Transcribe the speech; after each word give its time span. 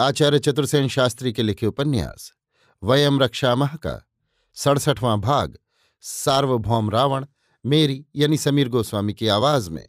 आचार्य 0.00 0.38
चतुर्सेन 0.38 0.88
शास्त्री 0.88 1.32
के 1.32 1.42
लिखे 1.42 1.66
उपन्यास 1.66 2.32
वयम 2.82 3.20
रक्षामह 3.20 3.74
का 3.76 3.94
सड़सठवां 4.56 5.20
भाग, 5.20 5.58
सार्वभौम 6.00 6.90
रावण, 6.90 7.26
मेरी 7.64 8.04
यानी 8.16 8.36
समीर 8.36 8.68
गोस्वामी 8.68 9.14
की 9.14 9.28
आवाज़ 9.28 9.70
में। 9.70 9.88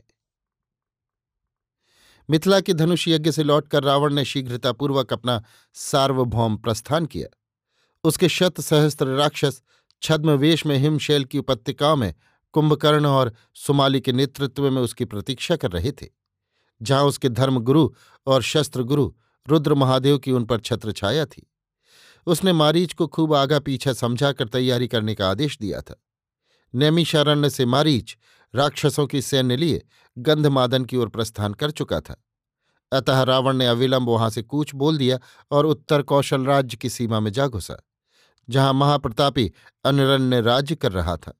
मिथिला 2.29 2.59
के 2.61 2.73
धनुष 2.73 3.07
यज्ञ 3.07 3.31
से 3.31 3.43
लौटकर 3.43 3.83
रावण 3.83 4.13
ने 4.13 4.25
शीघ्रतापूर्वक 4.25 5.13
अपना 5.13 5.43
सार्वभौम 5.73 6.57
प्रस्थान 6.57 7.05
किया। 7.05 7.27
उसके 8.03 8.29
शत 8.29 8.61
सहस्त्र 8.61 9.07
राक्षस 9.07 9.61
छद्मवेश 10.01 10.65
में 10.65 10.77
हिमशैल 10.77 11.25
की 11.25 11.37
उपत्यकाओं 11.37 11.95
में 11.95 12.13
कुंभकर्ण 12.53 13.05
और 13.05 13.33
सुमाली 13.55 14.01
के 14.01 14.11
नेतृत्व 14.11 14.71
में 14.71 14.81
उसकी 14.81 15.05
प्रतीक्षा 15.05 15.55
कर 15.55 15.71
रहे 15.71 15.91
थे, 15.91 16.07
जहाँ 16.81 17.03
उसके 17.03 17.29
धर्मगुरु 17.29 17.89
और 18.27 18.41
शस्त्र 18.43 18.83
गुरु 18.83 19.11
रुद्र 19.47 19.73
महादेव 19.73 20.17
की 20.17 20.31
उन 20.31 20.45
पर 20.45 20.59
छत्र 20.59 20.91
छाया 20.91 21.25
थी। 21.25 21.51
उसने 22.27 22.53
मारीच 22.53 22.93
को 22.93 23.07
खूब 23.07 23.33
आगा 23.33 23.59
पीछा 23.59 23.93
समझाकर 23.93 24.47
तैयारी 24.47 24.87
करने 24.87 25.15
का 25.15 25.29
आदेश 25.29 25.57
दिया 25.61 25.81
था। 25.81 26.03
नैमिषारण्य 26.73 27.49
से 27.49 27.65
मारीच 27.65 28.17
राक्षसों 28.55 29.07
की 29.07 29.21
सैन्य 29.21 29.55
लिए 29.55 29.85
गंधमादन 30.17 30.85
की 30.85 30.97
ओर 30.97 31.09
प्रस्थान 31.09 31.53
कर 31.53 31.71
चुका 31.71 31.99
था। 32.01 32.23
अतः 32.91 33.21
रावण 33.23 33.57
ने 33.57 33.67
अविलंब 33.67 34.09
वहाँ 34.09 34.29
से 34.29 34.41
कूच 34.41 34.75
बोल 34.75 34.97
दिया 34.97 35.19
और 35.51 35.65
उत्तर 35.65 36.01
कौशल 36.01 36.45
राज्य 36.45 36.77
की 36.77 36.89
सीमा 36.89 37.19
में 37.19 37.31
जा 37.31 37.47
घुसा, 37.47 37.77
जहाँ 38.49 38.73
महाप्रतापी 38.73 39.51
अनरण्य 39.85 40.41
राज्य 40.41 40.75
कर 40.75 40.91
रहा 40.91 41.17
था। 41.17 41.33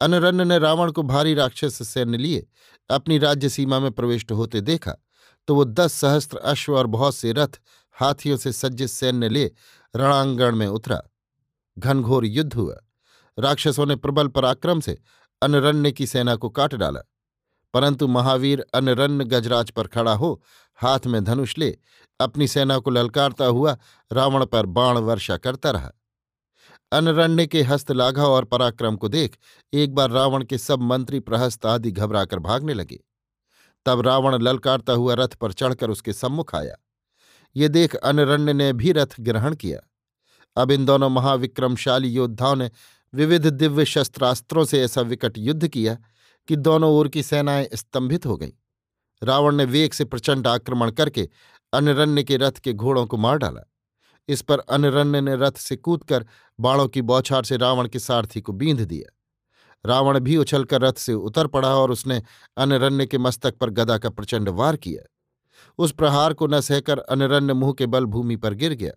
अनरण्य 0.00 0.44
ने 0.44 0.58
रावण 0.58 0.92
को 0.92 1.02
भारी 1.02 1.34
राक्षस 1.34 1.88
सैन्य 1.88 2.18
लिए 2.18 2.46
अपनी 2.90 3.18
राज्य 3.18 3.48
सीमा 3.48 3.80
में 3.80 3.90
प्रविष्ट 3.92 4.32
होते 4.32 4.60
देखा 4.60 4.96
तो 5.46 5.54
वो 5.54 5.64
दस 5.64 5.92
सहस्त्र 5.92 6.38
अश्व 6.38 6.78
और 6.78 6.86
बहुत 6.86 7.14
से 7.14 7.32
रथ 7.32 7.60
हाथियों 7.92 8.36
से 8.36 8.52
सज्जित 8.52 8.88
सैन्य 8.88 9.28
ले 9.28 9.52
रणांगण 9.96 10.56
में 10.56 10.66
उतरा। 10.66 11.02
घनघोर 11.78 12.26
युद्ध 12.26 12.54
हुआ। 12.54 12.76
राक्षसों 13.38 13.86
ने 13.86 13.96
प्रबल 13.96 14.28
पराक्रम 14.28 14.80
से 14.80 14.98
अनरण्य 15.42 15.92
की 15.92 16.06
सेना 16.06 16.36
को 16.36 16.48
काट 16.48 16.74
डाला। 16.74 17.00
परंतु 17.74 18.08
महावीर 18.08 18.66
अनरण्य 18.74 19.24
गजराज 19.24 19.70
पर 19.70 19.86
खड़ा 19.86 20.14
हो 20.14 20.42
हाथ 20.76 21.00
में 21.06 21.24
धनुष 21.24 21.58
ले 21.58 21.78
अपनी 22.20 22.48
सेना 22.48 22.78
को 22.78 22.90
ललकारता 22.90 23.44
हुआ 23.44 23.76
रावण 24.12 24.46
पर 24.46 24.66
बाण 24.66 24.98
वर्षा 24.98 25.36
करता 25.36 25.70
रहा। 25.70 25.92
अनरण्य 26.92 27.46
के 27.46 27.62
हस्तलाघा 27.62 28.26
और 28.26 28.44
पराक्रम 28.44 28.96
को 28.96 29.08
देख 29.08 29.38
एक 29.72 29.94
बार 29.94 30.10
रावण 30.10 30.44
के 30.44 30.58
सब 30.58 30.80
मंत्री 30.80 31.20
प्रहस्त 31.20 31.66
आदि 31.66 31.90
घबराकर 31.90 32.38
भागने 32.38 32.74
लगे। 32.74 33.04
तब 33.86 34.00
रावण 34.00 34.42
ललकारता 34.42 34.92
हुआ 34.92 35.14
रथ 35.14 35.28
पर 35.28 35.52
चढ़कर 35.52 35.90
उसके 35.90 36.12
सम्मुख 36.12 36.54
आया। 36.54 36.76
ये 37.56 37.68
देख 37.68 37.94
अनरण्य 37.94 38.52
ने 38.52 38.72
भी 38.72 38.92
रथ 38.92 39.20
ग्रहण 39.20 39.54
किया। 39.54 39.80
अब 40.62 40.70
इन 40.70 40.84
दोनों 40.84 41.10
महाविक्रमशाली 41.10 42.08
योद्धाओं 42.08 42.56
ने 42.56 42.70
विविध 43.14 43.46
दिव्य 43.46 43.84
शस्त्रास्त्रों 43.84 44.64
से 44.64 44.82
ऐसा 44.82 45.00
विकट 45.00 45.38
युद्ध 45.38 45.68
किया 45.68 45.98
कि 46.48 46.56
दोनों 46.56 46.90
ओर 46.90 47.08
की 47.08 47.22
सेनाएँ 47.22 47.68
स्तंभित 47.74 48.26
हो 48.26 48.36
गईं। 48.36 48.52
रावण 49.22 49.54
ने 49.54 49.64
वेग 49.64 49.92
से 49.92 50.04
प्रचंड 50.04 50.46
आक्रमण 50.46 50.90
करके 50.90 51.28
अनरण्य 51.72 52.24
के 52.24 52.36
रथ 52.36 52.52
के 52.52 52.72
घोड़ों 52.72 53.06
को 53.06 53.16
मार 53.16 53.38
डाला। 53.38 53.70
इस 54.28 54.42
पर 54.42 54.58
अनरण्य 54.58 55.20
ने 55.20 55.36
रथ 55.36 55.52
से 55.52 55.76
कूदकर 55.76 56.26
बाणों 56.60 56.88
की 56.88 57.02
बौछार 57.02 57.44
से 57.44 57.56
रावण 57.56 57.88
के 57.88 57.98
सारथी 57.98 58.40
को 58.40 58.52
बींध 58.52 58.80
दिया। 58.80 59.16
रावण 59.86 60.18
भी 60.18 60.36
उछलकर 60.36 60.80
रथ 60.80 60.92
से 60.92 61.12
उतर 61.14 61.46
पड़ा 61.46 61.76
और 61.76 61.90
उसने 61.90 62.22
अनरण्य 62.56 63.06
के 63.06 63.18
मस्तक 63.18 63.54
पर 63.54 63.70
गदा 63.70 63.98
का 63.98 64.10
प्रचंड 64.10 64.48
वार 64.48 64.76
किया। 64.76 65.10
उस 65.78 65.92
प्रहार 65.92 66.34
को 66.34 66.46
न 66.46 66.60
सहकर 66.60 66.98
अनरण्य 66.98 67.54
मुँह 67.54 67.72
के 67.72 67.86
बल 67.86 68.04
भूमि 68.04 68.36
पर 68.36 68.54
गिर 68.54 68.72
गया। 68.72 68.92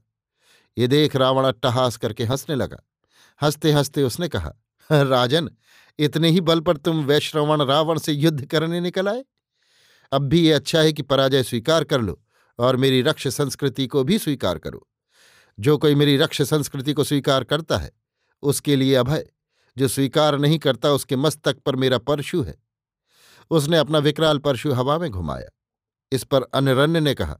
ये 0.77 0.87
देख 0.87 1.15
रावण 1.15 1.45
अट्टहास 1.45 1.97
करके 1.97 2.23
हंसने 2.23 2.55
लगा। 2.55 2.77
हँसते 3.41 3.71
हँसते 3.71 4.03
उसने 4.03 4.27
कहा, 4.27 4.53
राजन, 4.91 5.49
इतने 5.99 6.29
ही 6.29 6.41
बल 6.41 6.59
पर 6.59 6.77
तुम 6.77 7.05
वैश्रवण 7.05 7.61
रावण 7.61 7.97
से 7.97 8.13
युद्ध 8.13 8.45
करने 8.45 8.79
निकल 8.79 9.07
आए? 9.07 9.25
अब 10.11 10.21
भी 10.21 10.39
ये 10.39 10.53
अच्छा 10.53 10.79
है 10.79 10.93
कि 10.93 11.01
पराजय 11.01 11.43
स्वीकार 11.43 11.83
कर 11.83 12.01
लो 12.01 12.23
और 12.59 12.75
मेरी 12.75 13.01
रक्ष 13.01 13.27
संस्कृति 13.27 13.87
को 13.87 14.03
भी 14.03 14.19
स्वीकार 14.19 14.57
करो। 14.57 14.87
जो 15.59 15.77
कोई 15.77 15.95
मेरी 15.95 16.17
रक्ष 16.17 16.41
संस्कृति 16.41 16.93
को 16.93 17.03
स्वीकार 17.03 17.43
करता 17.43 17.77
है, 17.77 17.91
उसके 18.41 18.75
लिए 18.75 18.95
अभय। 18.95 19.29
जो 19.77 19.87
स्वीकार 19.87 20.37
नहीं 20.37 20.59
करता 20.59 20.91
उसके 20.91 21.15
मस्तक 21.15 21.59
पर 21.59 21.75
मेरा 21.75 21.97
परशु 21.97 22.41
है। 22.41 22.55
उसने 23.51 23.77
अपना 23.77 23.97
विकराल 23.97 24.37
परशु 24.37 24.71
हवा 24.71 24.97
में 24.97 25.11
घुमाया। 25.11 25.49
इस 26.11 26.23
पर 26.23 26.43
अनरण्य 26.43 26.99
ने 26.99 27.13
कहा, 27.13 27.37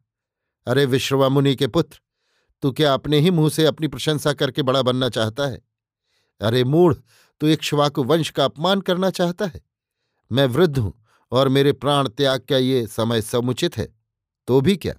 अरे 0.67 0.85
विश्रवामुनि 0.85 1.55
के 1.55 1.67
पुत्र, 1.67 1.99
तू 2.61 2.71
क्या 2.71 2.93
अपने 2.93 3.19
ही 3.19 3.31
मुँह 3.31 3.49
से 3.49 3.65
अपनी 3.65 3.87
प्रशंसा 3.87 4.33
करके 4.33 4.61
बड़ा 4.61 4.81
बनना 4.81 5.09
चाहता 5.09 5.47
है? 5.47 5.61
अरे 6.41 6.63
मूढ़, 6.63 6.93
तू 7.39 7.47
इक्ष्वाकु 7.47 8.03
वंश 8.03 8.29
का 8.29 8.45
अपमान 8.45 8.81
करना 8.81 9.09
चाहता 9.09 9.45
है? 9.45 9.61
मैं 10.31 10.45
वृद्ध 10.45 10.77
हूँ 10.77 10.93
और 11.31 11.47
मेरे 11.47 11.73
प्राण 11.73 12.09
त्याग 12.09 12.39
का 12.39 12.57
ये 12.57 12.87
समय 12.87 13.21
समुचित 13.21 13.77
है 13.77 13.95
तो 14.47 14.61
भी 14.61 14.75
क्या? 14.77 14.93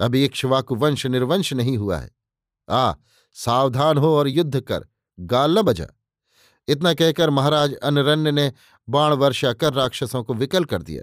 अभी 0.00 0.24
इक्ष्वाकु 0.24 0.74
वंश 0.74 1.06
निर्वंश 1.06 1.52
नहीं 1.52 1.76
हुआ 1.78 1.98
है। 1.98 2.10
आ, 2.68 2.94
सावधान 3.32 3.98
हो 3.98 4.16
और 4.16 4.28
युद्ध 4.28 4.60
कर, 4.60 4.86
गाल 5.20 5.58
न 5.58 5.62
बजा। 5.62 5.86
इतना 6.70 6.92
कहकर 6.94 7.30
महाराज 7.30 7.74
अनरण्य 7.74 8.32
ने 8.32 8.52
बाण 8.88 9.12
वर्षा 9.12 9.52
कर 9.52 9.72
राक्षसों 9.72 10.22
को 10.24 10.34
विकल 10.34 10.64
कर 10.64 10.82
दिया। 10.82 11.02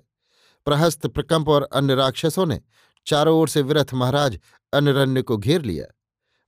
प्रहस्त 0.68 1.08
प्रकंप 1.08 1.50
और 1.50 1.64
अन्य 1.74 1.96
राक्षसों 1.96 2.46
ने 2.46 2.60
चारों 3.08 3.38
ओर 3.40 3.50
से 3.50 3.62
विरथ 3.62 3.94
महाराज 3.94 4.40
अनरण्य 4.74 5.22
को 5.22 5.38
घेर 5.38 5.62
लिया। 5.62 5.86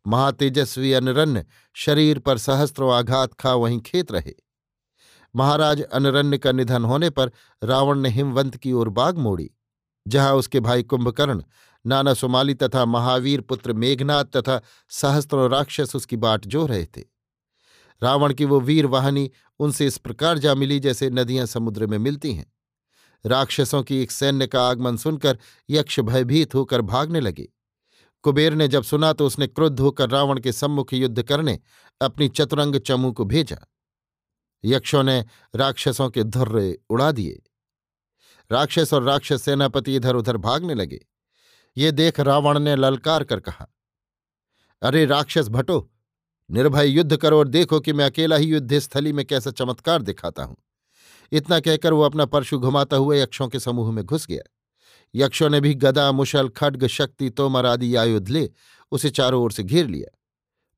महातेजस्वी 0.06 0.94
अनरण्य 0.94 1.46
शरीर 1.75 2.19
पर 2.19 2.38
सहस्त्रों 2.38 2.94
आघात 2.94 3.34
खा 3.34 3.53
वहीं 3.53 3.80
खेत 3.81 4.12
रहे। 4.12 4.34
महाराज 5.36 5.81
अनरण्य 5.81 6.38
का 6.38 6.51
निधन 6.51 6.86
होने 6.86 7.09
पर 7.09 7.31
रावण 7.63 8.00
ने 8.00 8.09
हिमवंत 8.09 8.56
की 8.57 8.72
ओर 8.74 8.90
बाग 8.90 9.18
मोड़ी, 9.18 9.50
जहाँ 10.06 10.34
उसके 10.34 10.59
भाई 10.59 10.84
कुंभकर्ण, 10.84 11.44
नाना 11.86 12.13
सुमाली 12.13 12.53
तथा 12.53 12.86
महावीर 12.86 13.41
पुत्र 13.41 13.74
मेघनाथ 13.74 14.25
तथा 14.36 14.59
सहस्त्रों 14.91 15.50
राक्षस 15.50 15.96
उसकी 15.96 16.18
बाट 16.18 16.45
जो 16.45 16.66
रहे 16.66 16.86
थे। 16.86 17.04
रावण 18.01 18.34
की 18.34 18.46
वो 18.46 18.60
वीर 18.60 18.86
वाहनी 18.86 19.30
उनसे 19.60 19.88
इस 19.88 19.98
प्रकार 19.98 20.38
जा 20.38 20.56
मिली 20.56 20.80
जैसे 20.80 21.10
नदियाँ 21.10 21.46
समुद्र 21.46 21.88
में 21.88 21.98
मिलती 21.98 22.34
हैं। 22.34 22.51
राक्षसों 23.25 23.81
की 23.84 24.01
एक 24.01 24.12
सैन्य 24.12 24.48
का 24.48 24.68
आगमन 24.69 24.98
सुनकर 24.98 25.38
यक्ष 25.69 26.00
भयभीत 26.00 26.56
होकर 26.56 26.81
भागने 26.81 27.19
लगे। 27.19 27.48
कुबेर 28.24 28.54
ने 28.54 28.68
जब 28.68 28.84
सुना 28.84 29.12
तो 29.13 29.25
उसने 29.28 29.48
क्रुद्ध 29.48 29.80
होकर 29.80 30.10
रावण 30.10 30.40
के 30.40 30.51
सम्मुख 30.51 30.94
युद्ध 30.94 31.22
करने 31.24 31.60
अपनी 32.01 32.28
चतुरंग 32.30 32.75
चमू 32.78 33.12
को 33.12 33.25
भेजा। 33.25 33.57
यक्षों 34.63 35.04
ने 35.04 35.24
राक्षसों 35.56 36.10
के 36.10 36.24
धुर्रे 36.24 36.78
उड़ा 36.90 37.12
दिए। 37.12 37.42
राक्षस 38.52 38.94
और 38.94 39.04
राक्षस 39.04 39.42
सेनापति 39.42 39.95
इधर 39.95 40.16
उधर 40.16 40.38
भागने 40.38 40.74
लगे। 40.74 41.06
ये 41.78 41.92
देख 41.92 42.19
रावण 42.19 42.60
ने 42.60 42.75
ललकार 42.75 43.24
कर 43.24 43.40
कहा, 43.40 43.68
अरे 44.81 45.06
राक्षस 45.06 45.48
भटो 45.48 45.90
निर्भय 46.51 46.88
युद्ध 46.88 47.18
करो 47.18 47.40
और 47.40 47.48
देखो 47.48 47.80
कि 47.80 47.94
मैं 47.94 48.06
अकेला 48.06 48.36
ही 48.36 48.46
युद्ध 48.46 48.80
स्थली 48.80 49.13
में 49.13 49.25
कैसा 49.25 49.51
चमत्कार 49.51 50.01
दिखाता 50.01 50.44
हूँ। 50.44 50.57
इतना 51.31 51.60
कहकर 51.60 51.94
वो 51.94 52.01
अपना 52.01 52.25
परशु 52.25 52.60
घुमाता 52.60 52.98
हुआ 52.98 53.16
यक्षों 53.16 53.48
के 53.48 53.60
समूह 53.60 53.92
में 53.92 54.06
घुस 54.06 54.28
गया। 54.28 54.44
यक्षों 55.16 55.50
ने 55.50 55.62
भी 55.62 55.74
गदा, 55.74 56.12
मुशल, 56.12 56.50
खड्ग, 56.50 56.88
शक्ति, 56.88 57.30
तोमर 57.30 57.66
आदि 57.66 57.96
आयुध 57.96 58.30
ले 58.30 58.50
उसे 58.92 59.10
चारों 59.10 59.44
ओर 59.44 59.51
से 59.51 59.63
घेर 59.63 59.88
लिया। 59.88 60.18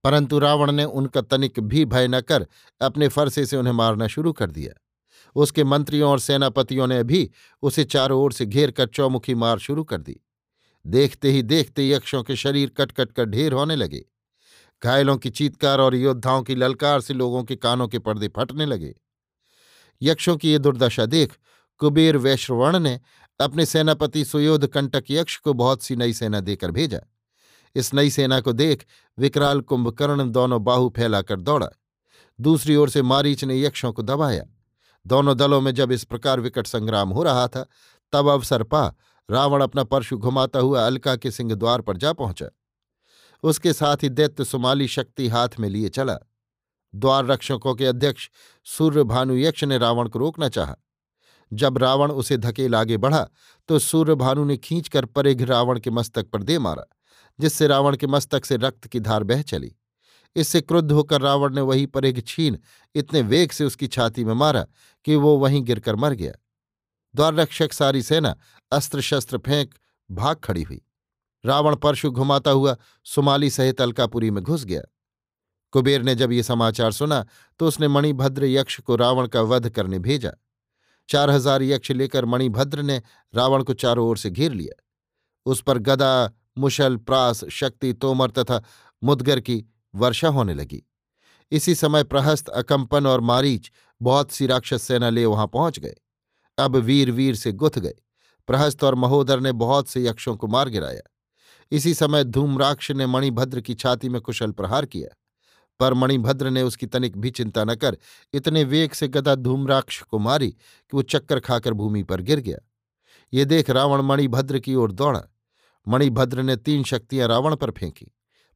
परंतु 0.03 0.39
रावण 0.39 0.71
ने 0.71 0.83
उनका 0.83 1.21
तनिक 1.21 1.59
भी 1.59 1.85
भय 1.85 2.07
न 2.07 2.21
कर 2.21 2.47
अपने 2.81 3.07
फरसे 3.07 3.45
से 3.45 3.57
उन्हें 3.57 3.74
मारना 3.74 4.07
शुरू 4.07 4.33
कर 4.33 4.51
दिया। 4.51 4.81
उसके 5.35 5.63
मंत्रियों 5.63 6.12
और 6.12 6.19
सेनापतियों 6.19 6.88
ने 6.88 7.03
भी 7.03 7.31
उसे 7.62 7.83
चारों 7.83 8.21
ओर 8.21 8.33
से 8.33 8.45
घेर 8.45 8.71
कर 8.71 8.85
चौमुखी 8.85 9.35
मार 9.35 9.59
शुरू 9.59 9.83
कर 9.83 9.97
दी। 9.97 10.21
देखते 10.88 11.31
ही 11.31 11.41
देखते 11.41 11.89
यक्षों 11.89 12.24
के 12.24 12.35
शरीर 12.35 12.69
कट 12.69 12.91
कट 12.91 13.12
कर 13.12 13.25
ढेर 13.25 13.53
होने 13.53 13.75
लगे। 13.75 14.06
घायलों 14.83 15.17
की 15.17 15.29
चीतकार 15.29 15.79
और 15.79 15.95
योद्धाओं 15.95 16.43
की 16.43 16.55
ललकार 16.55 17.01
से 17.01 17.13
लोगों 17.13 17.43
के 17.43 17.55
कानों 17.55 17.87
के 17.87 17.99
पर्दे 17.99 18.27
फटने 18.27 18.65
लगे। 18.65 18.95
यक्षों 20.01 20.37
की 20.37 20.51
ये 20.51 20.59
दुर्दशा 20.59 21.05
देख 21.05 21.37
कुबेर 21.77 22.17
वैश्रवर्ण 22.17 22.79
ने 22.79 22.99
अपने 23.39 23.65
सेनापति 23.65 24.25
सुयोध 24.25 24.67
कंटक 24.67 25.03
यक्ष 25.11 25.37
को 25.37 25.53
बहुत 25.53 25.83
सी 25.83 25.95
नई 25.95 26.13
सेना 26.13 26.39
देकर 26.39 26.71
भेजा। 26.71 26.99
इस 27.75 27.93
नई 27.93 28.09
सेना 28.09 28.41
को 28.41 28.53
देख 28.53 28.85
विकराल 29.19 29.61
कुंभकर्ण 29.61 30.31
दोनों 30.31 30.63
बाहु 30.63 30.93
फैलाकर 30.95 31.39
दौड़ा। 31.39 31.69
दूसरी 32.41 32.75
ओर 32.75 32.89
से 32.89 33.01
मारीच 33.01 33.43
ने 33.43 33.61
यक्षों 33.61 33.93
को 33.93 34.01
दबाया। 34.01 34.43
दोनों 35.07 35.37
दलों 35.37 35.61
में 35.61 35.71
जब 35.71 35.91
इस 35.91 36.03
प्रकार 36.03 36.39
विकट 36.39 36.67
संग्राम 36.67 37.09
हो 37.09 37.23
रहा 37.23 37.47
था, 37.47 37.65
तब 38.11 38.27
अवसर 38.27 38.63
पा 38.63 38.93
रावण 39.31 39.61
अपना 39.61 39.83
परशु 39.83 40.17
घुमाता 40.17 40.59
हुआ 40.59 40.85
अलका 40.85 41.15
के 41.15 41.31
सिंह 41.31 41.55
द्वार 41.55 41.81
पर 41.81 41.97
जा 41.97 42.13
पहुँचा। 42.13 42.47
उसके 43.43 43.73
साथ 43.73 44.03
ही 44.03 44.09
दैत्य 44.09 44.45
सुमाली 44.45 44.88
शक्ति 44.88 45.27
हाथ 45.27 45.59
में 45.59 45.69
लिए 45.69 45.89
चला। 45.89 46.17
द्वार 46.93 47.25
रक्षकों 47.25 47.73
के 47.75 47.85
अध्यक्ष 47.85 48.29
सूर्य 48.67 49.03
भानु 49.03 49.35
यक्ष 49.35 49.63
ने 49.63 49.77
रावण 49.77 50.07
को 50.07 50.19
रोकना 50.19 50.49
चाहा। 50.49 50.75
जब 51.51 51.77
रावण 51.77 52.11
उसे 52.11 52.38
धकेल 52.38 52.75
आगे 52.75 52.97
बढ़ा 52.97 53.27
तो 53.69 53.79
सूर्य 53.79 54.15
भानु 54.15 54.43
ने 54.45 54.57
खींचकर 54.57 55.05
परेघ 55.05 55.41
रावण 55.41 55.79
के 55.79 55.89
मस्तक 55.89 56.29
पर 56.29 56.43
दे 56.43 56.57
मारा, 56.59 56.85
जिससे 57.39 57.67
रावण 57.67 57.95
के 57.95 58.07
मस्तक 58.07 58.45
से 58.45 58.57
रक्त 58.57 58.88
की 58.88 58.99
धार 58.99 59.23
बह 59.23 59.41
चली। 59.41 59.75
इससे 60.35 60.61
क्रुद्ध 60.61 60.91
होकर 60.91 61.21
रावण 61.21 61.55
ने 61.55 61.61
वही 61.61 61.85
परेघ 61.85 62.21
छीन, 62.21 62.57
इतने 62.95 63.21
वेग 63.21 63.51
से 63.51 63.63
उसकी 63.63 63.88
छाती 63.88 64.23
में 64.23 64.33
मारा 64.33 64.65
कि 65.05 65.15
वो 65.15 65.38
वहीं 65.38 65.63
गिरकर 65.63 65.95
मर 65.95 66.13
गया। 66.13 66.33
द्वार 67.15 67.33
रक्षक 67.33 67.73
सारी 67.73 68.01
सेना 68.01 68.35
अस्त्र 68.71 69.01
शस्त्र 69.01 69.38
फेंक 69.38 69.73
भाग 70.09 70.38
खड़ी 70.38 70.63
हुई। 70.63 70.81
रावण 71.43 71.75
परशु 71.75 72.11
घुमाता 72.11 72.51
हुआ 72.51 72.75
सुमाली 73.05 73.49
सहित 73.49 73.81
अलकापुरी 73.81 74.31
में 74.31 74.43
घुस 74.43 74.65
गया। 74.65 74.81
कुबेर 75.73 76.01
ने 76.01 76.15
जब 76.15 76.31
ये 76.31 76.43
समाचार 76.43 76.91
सुना 76.91 77.25
तो 77.59 77.67
उसने 77.67 77.88
मणिभद्र 77.88 78.45
यक्ष 78.45 78.79
को 78.79 78.95
रावण 78.95 79.27
का 79.27 79.41
वध 79.43 79.69
करने 79.69 79.99
भेजा। 79.99 80.31
चार 81.09 81.29
हज़ार 81.29 81.63
यक्ष 81.63 81.91
लेकर 81.91 82.25
मणिभद्र 82.25 82.81
ने 82.81 83.01
रावण 83.33 83.63
को 83.63 83.73
चारों 83.75 84.07
ओर 84.07 84.17
से 84.17 84.29
घेर 84.29 84.51
लिया। 84.51 84.81
उस 85.45 85.61
पर 85.61 85.77
गदा, 85.79 86.31
मुशल, 86.57 86.95
प्रास, 86.97 87.43
शक्ति, 87.45 87.93
तोमर 87.93 88.29
तथा 88.29 88.61
मुदगर 89.01 89.39
की 89.39 89.63
वर्षा 89.93 90.27
होने 90.27 90.53
लगी। 90.53 90.83
इसी 91.51 91.75
समय 91.75 92.03
प्रहस्त, 92.03 92.49
अकंपन 92.49 93.07
और 93.07 93.21
मारीच 93.21 93.71
बहुत 94.01 94.31
सी 94.31 94.45
राक्षस 94.47 94.81
सेना 94.81 95.09
ले 95.09 95.25
वहाँ 95.25 95.47
पहुँच 95.47 95.79
गए। 95.79 95.95
अब 96.57 96.75
वीर 96.75 97.11
वीर 97.11 97.35
से 97.35 97.51
गुथ 97.53 97.79
गए। 97.79 97.95
प्रहस्त 98.47 98.83
और 98.83 98.95
महोदर 98.95 99.39
ने 99.39 99.51
बहुत 99.53 99.88
से 99.88 100.03
यक्षों 100.03 100.35
को 100.35 100.47
मार 100.47 100.69
गिराया। 100.69 101.01
इसी 101.71 101.94
समय 101.94 102.23
धूम्राक्ष 102.23 102.91
ने 102.91 103.06
मणिभद्र 103.06 103.62
की 103.62 103.73
छाती 103.73 104.09
में 104.09 104.21
कुशल 104.21 104.51
प्रहार 104.51 104.85
किया, 104.85 105.15
पर 105.79 105.94
मणिभद्र 105.94 106.50
ने 106.50 106.62
उसकी 106.62 106.85
तनिक 106.85 107.18
भी 107.18 107.29
चिंता 107.31 107.63
न 107.63 107.75
कर 107.75 107.97
इतने 108.33 108.63
वेग 108.63 108.91
से 108.91 109.07
गदा 109.07 109.35
धूम्राक्ष 109.35 110.01
को 110.01 110.19
मारी 110.19 110.50
कि 110.50 110.89
वो 110.94 111.01
चक्कर 111.01 111.39
खाकर 111.39 111.73
भूमि 111.73 112.03
पर 112.03 112.21
गिर 112.21 112.39
गया। 112.39 112.57
ये 113.33 113.45
देख 113.45 113.69
रावण 113.69 114.01
मणिभद्र 114.01 114.59
की 114.59 114.75
ओर 114.75 114.91
दौड़ा। 114.91 115.21
मणिभद्र 115.88 116.41
ने 116.41 116.56
तीन 116.56 116.83
शक्तियाँ 116.83 117.27
रावण 117.27 117.56
पर 117.56 117.71
फेंकी, 117.71 118.07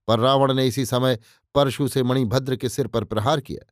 पर 0.08 0.20
रावण 0.20 0.54
ने 0.54 0.68
इसी 0.68 0.86
समय 0.86 1.20
परशु 1.56 1.88
से 1.88 2.04
मणिभद्र 2.04 2.56
के 2.56 2.70
सिर 2.70 2.88
पर 2.88 3.04
प्रहार 3.04 3.40
किया। 3.40 3.72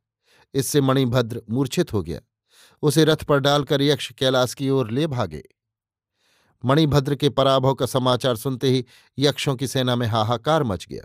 इससे 0.54 0.80
मणिभद्र 0.80 1.42
मूर्छित 1.50 1.92
हो 1.92 2.02
गया। 2.02 2.20
उसे 2.82 3.04
रथ 3.04 3.24
पर 3.24 3.38
डालकर 3.38 3.82
यक्ष 3.82 4.12
कैलाश 4.12 4.54
की 4.54 4.68
ओर 4.70 4.90
ले 4.90 5.06
भागे। 5.06 5.42
मणिभद्र 6.64 7.14
के 7.14 7.28
पराभव 7.28 7.74
का 7.74 7.86
समाचार 7.86 8.36
सुनते 8.36 8.70
ही 8.70 8.84
यक्षों 9.18 9.56
की 9.56 9.66
सेना 9.66 9.96
में 9.96 10.06
हाहाकार 10.06 10.62
मच 10.62 10.86
गया। 10.86 11.04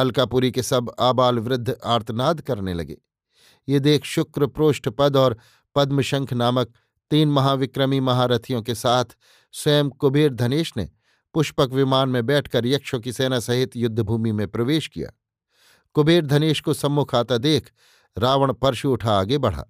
अलकापुरी 0.00 0.50
के 0.50 0.62
सब 0.62 0.94
आबाल 1.00 1.38
वृद्ध 1.38 1.76
आर्तनाद 1.84 2.40
करने 2.40 2.74
लगे। 2.74 2.96
ये 3.68 3.80
देख 3.80 4.04
शुक्र, 4.04 4.46
प्रोष्ठ 4.46 4.88
पद 4.88 5.16
और 5.16 5.36
पद्मशंख 5.74 6.32
नामक 6.32 6.72
तीन 7.10 7.28
महाविक्रमी 7.28 8.00
महारथियों 8.00 8.62
के 8.62 8.74
साथ 8.74 9.04
स्वयं 9.52 9.90
कुबेर 9.90 10.34
धनेश 10.34 10.72
ने 10.76 10.88
पुष्पक 11.34 11.68
विमान 11.72 12.08
में 12.08 12.26
बैठकर 12.26 12.66
यक्षों 12.66 13.00
की 13.00 13.12
सेना 13.12 13.40
सहित 13.40 13.76
युद्धभूमि 13.76 14.32
में 14.32 14.48
प्रवेश 14.48 14.86
किया। 14.88 15.10
कुबेर 15.94 16.26
धनेश 16.26 16.60
को 16.60 16.74
सम्मुख 16.74 17.14
आता 17.14 17.38
देख 17.38 17.70
रावण 18.18 18.52
परशु 18.52 18.92
उठा 18.92 19.18
आगे 19.20 19.38
बढ़ा। 19.38 19.64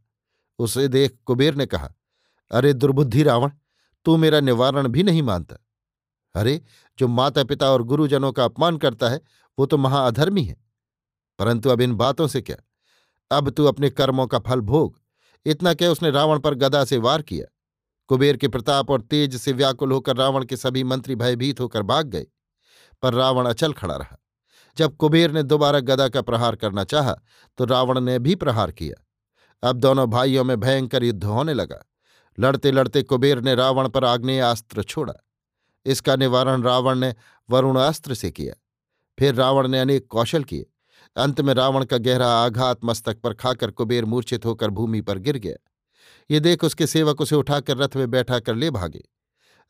उसे 0.58 0.88
देख 0.88 1.16
कुबेर 1.26 1.54
ने 1.54 1.66
कहा, 1.66 1.92
अरे 2.50 2.72
दुर्बुद्धि 2.72 3.22
रावण 3.22 3.50
तू 4.08 4.16
मेरा 4.16 4.40
निवारण 4.40 4.88
भी 4.88 5.02
नहीं 5.02 5.22
मानता। 5.22 5.56
अरे, 6.34 6.62
जो 6.98 7.08
माता 7.08 7.44
पिता 7.44 7.70
और 7.70 7.82
गुरुजनों 7.82 8.32
का 8.32 8.44
अपमान 8.44 8.76
करता 8.76 9.08
है, 9.08 9.20
वो 9.58 9.66
तो 9.66 9.76
महाअधर्मी 9.76 10.42
है। 10.42 10.56
परंतु 11.38 11.70
अब 11.70 11.80
इन 11.80 11.94
बातों 11.94 12.26
से 12.26 12.40
क्या? 12.40 12.56
अब 13.36 13.50
तू 13.50 13.64
अपने 13.64 13.90
कर्मों 13.90 14.26
का 14.26 14.38
फल 14.38 14.60
भोग। 14.60 15.00
इतना 15.46 15.74
क्या 15.74 15.90
उसने 15.90 16.10
रावण 16.10 16.38
पर 16.38 16.54
गदा 16.54 16.84
से 16.84 16.98
वार 16.98 17.22
किया? 17.22 17.54
कुबेर 18.06 18.36
के 18.36 18.48
प्रताप 18.48 18.90
और 18.90 19.00
तेज 19.00 19.36
से 19.36 19.52
व्याकुल 19.52 19.92
होकर 19.92 20.16
रावण 20.16 20.44
के 20.44 20.56
सभी 20.56 20.84
मंत्री 20.84 21.14
भयभीत 21.14 21.60
होकर 21.60 21.82
भाग 21.82 22.06
गए। 22.06 22.26
पर 23.02 23.14
रावण 23.14 23.46
अचल 23.46 23.72
खड़ा 23.72 23.96
रहा। 23.96 24.18
जब 24.76 24.96
कुबेर 24.96 25.30
ने 25.30 25.42
दोबारा 25.42 25.80
गदा 25.80 26.08
का 26.08 26.22
प्रहार 26.22 26.56
करना 26.56 26.84
चाहा 26.84 27.16
तो 27.58 27.64
रावण 27.64 28.00
ने 28.00 28.18
भी 28.18 28.34
प्रहार 28.34 28.72
किया। 28.72 29.08
अब 29.68 29.76
दोनों 29.76 30.10
भाइयों 30.10 30.44
में 30.44 30.60
भयंकर 30.60 31.04
युद्ध 31.04 31.24
होने 31.24 31.54
लगा। 31.54 31.87
लड़ते 32.38 32.72
लड़ते 32.72 33.02
कुबेर 33.02 33.40
ने 33.40 33.54
रावण 33.54 33.88
पर 33.88 34.04
आग्नेयास्त्र 34.04 34.82
छोड़ा। 34.82 35.14
इसका 35.86 36.16
निवारण 36.16 36.62
रावण 36.62 36.98
ने 36.98 37.14
वरुणास्त्र 37.50 38.14
से 38.14 38.30
किया। 38.30 38.54
फिर 39.18 39.34
रावण 39.34 39.68
ने 39.68 39.80
अनेक 39.80 40.06
कौशल 40.06 40.44
किए। 40.44 40.66
अंत 41.16 41.40
में 41.40 41.54
रावण 41.54 41.84
का 41.84 41.98
गहरा 41.98 42.28
आघात 42.28 42.84
मस्तक 42.84 43.20
पर 43.20 43.34
खाकर 43.34 43.70
कुबेर 43.70 44.04
मूर्छित 44.04 44.44
होकर 44.44 44.70
भूमि 44.70 45.00
पर 45.00 45.18
गिर 45.18 45.36
गया। 45.36 45.56
ये 46.30 46.40
देख 46.40 46.64
उसके 46.64 46.86
सेवक 46.86 47.20
उसे 47.20 47.36
उठाकर 47.36 47.76
रथ 47.76 47.96
में 47.96 48.10
बैठा 48.10 48.38
कर 48.38 48.54
ले 48.54 48.70
भागे। 48.70 49.08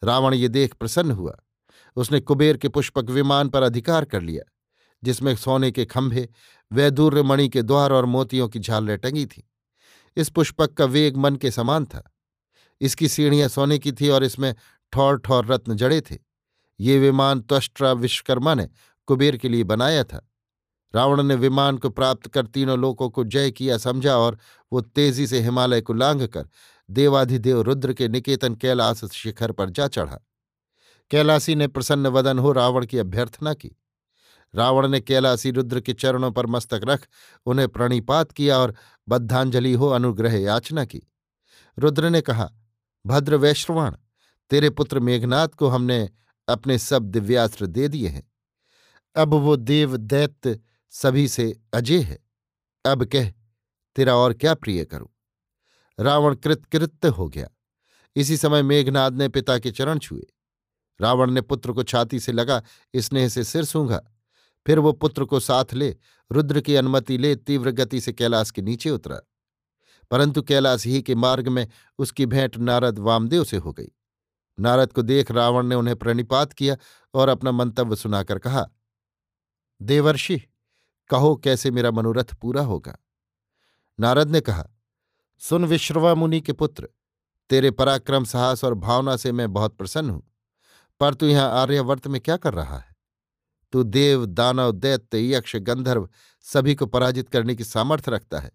रावण 0.04 0.34
ये 0.34 0.48
देख 0.48 0.74
प्रसन्न 0.74 1.10
हुआ। 1.10 1.38
उसने 1.96 2.20
कुबेर 2.20 2.56
के 2.56 2.68
पुष्पक 2.68 3.04
विमान 3.04 3.48
पर 3.48 3.62
अधिकार 3.62 4.04
कर 4.04 4.22
लिया, 4.22 4.52
जिसमें 5.04 5.36
सोने 5.36 5.70
के 5.70 5.84
खंभे 5.84 6.28
वैदूर्य 6.72 7.22
मणि 7.22 7.48
के 7.48 7.62
द्वार 7.62 7.92
और 7.92 8.04
मोतियों 8.04 8.48
की 8.48 8.58
झालरें 8.58 8.98
टंगी 8.98 9.26
थीं। 9.26 9.42
इस 10.16 10.28
पुष्पक 10.28 10.74
का 10.74 10.84
वेग 10.84 11.16
मन 11.16 11.36
के 11.36 11.50
समान 11.50 11.84
था। 11.84 12.14
इसकी 12.80 13.08
सीढ़ियाँ 13.08 13.48
सोने 13.48 13.78
की 13.78 13.92
थी 13.92 14.08
और 14.08 14.24
इसमें 14.24 14.54
ठौर 14.92 15.18
ठौर 15.18 15.46
रत्न 15.46 15.74
जड़े 15.74 16.00
थे। 16.00 16.16
ये 16.80 16.98
विमान 16.98 17.40
त्वष्ट्रा 17.40 17.92
विश्वकर्मा 17.92 18.54
ने 18.54 18.68
कुबेर 19.06 19.36
के 19.36 19.48
लिए 19.48 19.64
बनाया 19.64 20.04
था। 20.04 20.24
रावण 20.94 21.22
ने 21.22 21.34
विमान 21.34 21.78
को 21.78 21.90
प्राप्त 21.90 22.26
कर 22.26 22.46
तीनों 22.46 22.78
लोगों 22.78 23.10
को 23.10 23.24
जय 23.24 23.50
किया 23.50 23.78
समझा 23.78 24.16
और 24.16 24.38
वो 24.72 24.80
तेज़ी 24.80 25.26
से 25.26 25.40
हिमालय 25.40 25.80
को 25.80 25.92
लांघ 25.92 26.26
कर 26.26 26.48
देवाधिदेव 26.90 27.60
रुद्र 27.60 27.92
के 27.92 28.08
निकेतन 28.08 28.54
कैलाश 28.54 29.04
शिखर 29.04 29.52
पर 29.52 29.70
जा 29.70 29.88
चढ़ा। 29.88 30.18
कैलासी 31.10 31.54
ने 31.54 31.66
प्रसन्न 31.68 32.06
वदन 32.06 32.38
हो 32.38 32.52
रावण 32.52 32.86
की 32.86 32.98
अभ्यर्थना 32.98 33.54
की। 33.54 33.70
रावण 34.54 34.88
ने 34.88 35.00
कैलासी 35.00 35.50
रुद्र 35.50 35.80
के 35.80 35.92
चरणों 35.92 36.30
पर 36.32 36.46
मस्तक 36.46 36.80
रख 36.84 37.06
उन्हें 37.46 37.68
प्रणिपात 37.68 38.32
किया 38.32 38.58
और 38.58 38.74
बद्धांजलि 39.08 39.72
हो 39.72 39.88
अनुग्रह 39.88 40.36
याचना 40.36 40.84
की। 40.84 41.02
रुद्र 41.78 42.10
ने 42.10 42.20
कहा 42.20 42.50
भद्र 43.06 43.36
वैश्रवाण 43.36 43.96
तेरे 44.50 44.70
पुत्र 44.70 45.00
मेघनाथ 45.00 45.48
को 45.48 45.68
हमने 45.68 46.10
अपने 46.48 46.78
सब 46.78 47.02
दिव्यास्त्र 47.02 47.66
दे 47.66 47.88
दिए 47.88 48.08
हैं। 48.08 48.32
अब 49.16 49.34
वो 49.34 49.56
देव 49.56 49.96
दैत्य 49.96 50.60
सभी 50.90 51.28
से 51.28 51.60
अजय 51.74 51.98
है। 51.98 52.18
अब 52.84 53.04
कह, 53.04 53.30
तेरा 53.96 54.16
और 54.16 54.32
क्या 54.32 54.54
प्रिय 54.54 54.84
करूँ? 54.84 55.08
रावण 56.00 56.34
कृतकृत्य 56.34 57.08
हो 57.08 57.28
गया। 57.28 57.48
इसी 58.16 58.36
समय 58.36 58.62
मेघनाद 58.62 59.14
ने 59.14 59.28
पिता 59.28 59.58
के 59.58 59.70
चरण 59.70 59.98
छुए। 59.98 60.26
रावण 61.00 61.30
ने 61.30 61.40
पुत्र 61.40 61.72
को 61.72 61.82
छाती 61.82 62.20
से 62.20 62.32
लगा, 62.32 62.62
स्नेह 62.96 63.28
से 63.28 63.44
सिर 63.44 63.64
सूंघा। 63.64 64.00
फिर 64.66 64.78
वो 64.78 64.92
पुत्र 64.92 65.24
को 65.24 65.40
साथ 65.40 65.64
ले, 65.72 65.96
रुद्र 66.32 66.60
की 66.60 66.76
अनुमति 66.76 67.18
ले 67.18 67.36
तीव्र 67.36 67.70
गति 67.70 68.00
से 68.00 68.12
कैलाश 68.12 68.50
के 68.50 68.62
नीचे 68.62 68.90
उतरा। 68.90 69.20
परंतु 70.10 70.42
कैलाश 70.42 70.86
ही 70.86 71.02
के 71.02 71.14
मार्ग 71.14 71.48
में 71.48 71.66
उसकी 71.98 72.26
भेंट 72.26 72.56
नारद 72.56 72.98
वामदेव 72.98 73.44
से 73.44 73.56
हो 73.56 73.72
गई। 73.72 73.88
नारद 74.58 74.92
को 74.92 75.02
देख 75.02 75.30
रावण 75.30 75.66
ने 75.66 75.74
उन्हें 75.74 75.96
प्रणिपात 75.96 76.52
किया 76.52 76.76
और 77.14 77.28
अपना 77.28 77.52
मंतव्य 77.52 77.96
सुनाकर 77.96 78.38
कहा, 78.38 78.66
देवर्षि, 79.80 80.42
कहो 81.10 81.34
कैसे 81.36 81.70
मेरा 81.70 81.90
मनोरथ 81.90 82.34
पूरा 82.34 82.62
होगा? 82.62 82.96
नारद 83.98 84.30
ने 84.30 84.40
कहा, 84.40 84.68
सुन 85.42 85.64
विश्रवा 85.64 86.14
मुनि 86.14 86.40
के 86.40 86.52
पुत्र, 86.52 86.88
तेरे 87.50 87.70
पराक्रम, 87.70 88.24
साहस 88.24 88.64
और 88.64 88.74
भावना 88.74 89.16
से 89.16 89.32
मैं 89.32 89.52
बहुत 89.52 89.76
प्रसन्न 89.76 90.10
हूँ, 90.10 90.22
पर 91.00 91.14
तू 91.14 91.26
यहाँ 91.26 91.50
आर्यवर्त 91.52 92.06
में 92.06 92.20
क्या 92.20 92.36
कर 92.36 92.54
रहा 92.54 92.78
है? 92.78 92.96
तू 93.72 93.82
देव, 93.82 94.26
दानव, 94.26 94.72
दैत्य, 94.72 95.34
यक्ष, 95.34 95.56
गंधर्व 95.56 96.08
सभी 96.42 96.74
को 96.74 96.86
पराजित 96.86 97.28
करने 97.28 97.54
की 97.54 97.64
सामर्थ्य 97.64 98.10
रखता 98.10 98.38
है। 98.38 98.50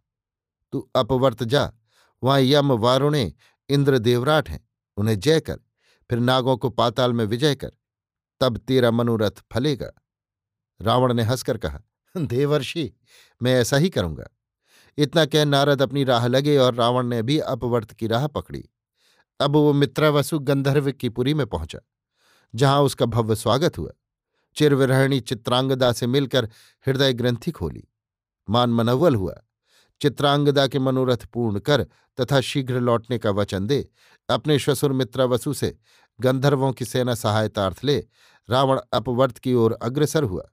तू 0.74 0.90
अपवर्त 0.96 1.44
जा। 1.44 1.72
वहाँ 2.24 2.42
यम 2.42 2.72
वारुणे 2.72 3.34
इंद्र 3.70 3.98
देवराट 3.98 4.50
हैं, 4.50 4.70
उन्हें 4.98 5.20
जय 5.20 5.40
कर। 5.40 5.58
फिर 6.10 6.20
नागों 6.20 6.58
को 6.58 6.70
पाताल 6.70 7.14
में 7.14 7.26
विजय 7.26 7.56
कर। 7.56 7.72
तब 8.42 8.58
तेरा 8.58 8.92
मनोरथ 8.92 9.44
फलेगा। 9.54 9.92
रावण 10.82 11.14
ने 11.14 11.24
हंसकर 11.24 11.58
कहा, 11.58 11.82
देवर्षि, 12.18 12.94
मैं 13.42 13.54
ऐसा 13.56 13.78
ही 13.78 13.90
करूँगा। 13.90 14.28
इतना 14.98 15.26
कह 15.26 15.46
नारद 15.46 15.82
अपनी 15.82 16.04
राह 16.04 16.28
लगे 16.28 16.58
और 16.58 16.76
रावण 16.76 17.08
ने 17.08 17.22
भी 17.22 17.40
अपवर्त 17.40 17.94
की 17.94 18.08
राह 18.08 18.28
पकड़ी। 18.28 18.70
अब 19.40 19.52
वो 19.52 19.74
मित्रावसु 19.74 20.40
गंधर्व 20.40 20.92
की 20.92 21.10
पुरी 21.10 21.34
में 21.34 21.46
पहुँचा, 21.48 21.80
जहाँ 22.56 22.82
उसका 22.82 23.06
भव्य 23.06 23.36
स्वागत 23.36 23.78
हुआ। 23.78 23.92
चिरविरहणी 24.56 25.20
चित्रांगदा 25.20 25.92
से 25.92 26.08
मिलकर 26.08 26.50
हृदय 26.88 27.14
ग्रंथि 27.14 27.52
खोली। 27.52 27.84
मान 28.50 28.70
मनव्वल 28.70 29.16
हुआ। 29.16 29.42
चित्रांगदा 30.02 30.68
के 30.68 30.80
मनोरथ 30.80 31.26
पूर्ण 31.34 31.60
कर 31.60 31.84
तथा 32.20 32.42
शीघ्र 32.42 32.80
लौटने 32.80 33.18
का 33.18 33.32
वचन 33.32 33.68
दे। 33.68 33.90
अपने 34.30 34.60
श्वसुर 34.60 34.92
मित्रावसु 34.92 35.54
से 35.54 35.78
गंधर्वों 36.22 36.72
की 36.74 36.86
सेना 36.86 37.16
सहायतार्थ 37.16 37.84
ले। 37.84 38.08
रावण 38.50 38.80
अपवर्त 38.94 39.38
की 39.38 39.54
ओर 39.54 39.74
अग्रसर 39.74 40.24
हुआ। 40.24 40.50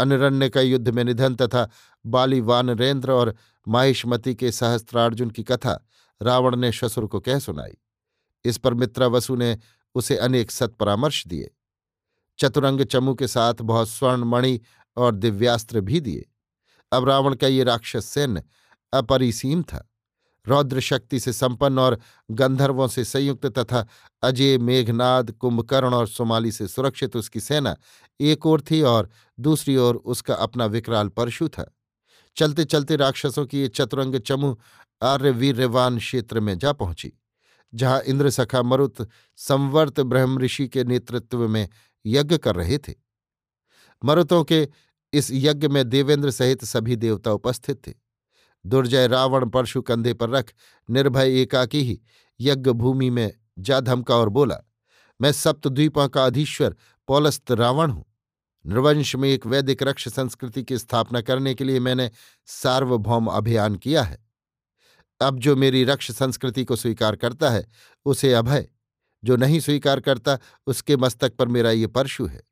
अनरण्य 0.00 0.48
का 0.48 0.60
युद्ध 0.60 0.88
में 0.88 1.04
निधन 1.04 1.34
तथा 1.34 1.68
बाली 2.06 2.40
वानरेंद्र 2.40 3.12
और 3.12 3.34
माहिष्मती 3.68 4.34
के 4.34 4.52
सहस्त्रार्जुन 4.52 5.30
की 5.30 5.42
कथा 5.42 5.86
रावण 6.22 6.56
ने 6.56 6.72
श्वसुर 6.72 7.06
को 7.06 7.20
कह 7.20 7.38
सुनाई। 7.38 7.76
इस 8.44 8.58
पर 8.58 8.74
मित्रावसु 8.74 9.36
ने 9.36 9.58
उसे 9.94 10.16
अनेक 10.16 10.50
सत्परामर्श 10.50 11.26
दिए। 11.26 11.50
चतुरंग 12.38 12.80
चमू 12.80 13.14
के 13.14 13.28
साथ 13.28 13.54
बहुत 13.54 13.88
स्वर्ण 13.88 14.24
मणि 14.24 14.60
और 14.96 15.14
दिव्यास्त्र 15.14 15.80
भी 15.80 16.00
दिए। 16.00 16.30
अब 16.92 17.08
रावण 17.08 17.34
का 17.34 17.46
ये 17.46 17.64
राक्षस 17.64 18.06
सैन्य 18.06 18.42
अपरिसीम 18.92 19.62
था। 19.62 19.86
रौद्र 20.46 20.80
शक्ति 20.80 21.18
से 21.20 21.32
संपन्न 21.32 21.78
और 21.78 21.98
गंधर्वों 22.30 22.86
से 22.88 23.04
संयुक्त 23.04 23.46
तथा 23.48 23.86
अजय 24.22 24.56
मेघनाद, 24.58 25.30
कुंभकर्ण 25.30 25.94
और 25.94 26.08
सोमाली 26.08 26.52
से 26.52 26.68
सुरक्षित 26.68 27.16
उसकी 27.16 27.40
सेना 27.40 27.76
एक 28.20 28.46
ओर 28.46 28.60
थी 28.60 28.80
और 28.82 29.10
दूसरी 29.38 29.76
ओर 29.76 29.96
उसका 29.96 30.34
अपना 30.34 30.66
विकराल 30.66 31.08
परशु 31.08 31.48
था। 31.48 31.70
चलते 32.36 32.64
चलते 32.64 32.96
राक्षसों 32.96 33.44
की 33.46 33.60
ये 33.60 33.68
चतुरंग 33.68 34.16
चमू 34.16 34.56
आर्यवीर्यवान 35.02 35.98
क्षेत्र 35.98 36.40
में 36.40 36.58
जा 36.58 36.72
पहुँची, 36.72 37.12
जहाँ 37.72 38.00
इंद्र 38.00 38.30
सखा 38.30 38.62
मरुत 38.62 39.08
संवर्त 39.38 40.00
ब्रह्म 40.00 40.38
ऋषि 40.38 40.68
के 40.68 40.84
नेतृत्व 40.84 41.46
में 41.48 41.68
यज्ञ 42.04 42.38
कर 42.38 42.56
रहे 42.56 42.78
थे। 42.78 42.94
मरुतों 44.02 44.42
के 44.44 44.68
इस 45.12 45.28
यज्ञ 45.32 45.68
में 45.68 45.88
देवेंद्र 45.88 46.30
सहित 46.30 46.64
सभी 46.64 46.96
देवता 46.96 47.32
उपस्थित 47.32 47.88
थे। 47.88 47.92
दुर्जय 48.66 49.06
रावण 49.06 49.48
परशु 49.48 49.82
कंधे 49.82 50.14
पर 50.14 50.30
रख 50.30 50.52
निर्भय 50.90 51.40
एकाकी 51.40 51.82
ही 51.82 52.00
यज्ञ 52.40 52.70
भूमि 52.70 53.10
में 53.10 53.32
जा 53.58 53.80
धमका 53.80 54.16
और 54.16 54.28
बोला, 54.28 54.56
मैं 55.20 55.32
सप्तद्वीपों 55.32 56.08
का 56.08 56.24
अधीश्वर 56.24 56.76
पौलस्त 57.08 57.52
रावण 57.52 57.90
हूँ। 57.90 58.04
नृवंश 58.66 59.16
में 59.16 59.28
एक 59.28 59.46
वैदिक 59.46 59.82
रक्ष 59.82 60.08
संस्कृति 60.08 60.62
की 60.62 60.78
स्थापना 60.78 61.20
करने 61.20 61.54
के 61.54 61.64
लिए 61.64 61.80
मैंने 61.80 62.10
सार्वभौम 62.46 63.26
अभियान 63.26 63.76
किया 63.76 64.02
है। 64.02 64.26
अब 65.20 65.38
जो 65.38 65.56
मेरी 65.56 65.84
रक्ष 65.84 66.10
संस्कृति 66.10 66.64
को 66.64 66.76
स्वीकार 66.76 67.16
करता 67.16 67.50
है, 67.50 67.66
उसे 68.04 68.34
अभय। 68.34 68.68
जो 69.24 69.36
नहीं 69.36 69.60
स्वीकार 69.60 70.00
करता, 70.00 70.38
उसके 70.66 70.96
मस्तक 70.96 71.36
पर 71.36 71.48
मेरा 71.48 71.70
ये 71.70 71.86
परशु 71.86 72.26
है। 72.26 72.49